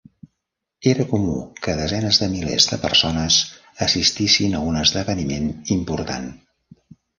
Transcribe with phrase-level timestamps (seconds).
[0.91, 1.35] Era comú
[1.67, 3.39] que desenes de milers de persones
[3.89, 6.29] assistissin a un esdeveniment important.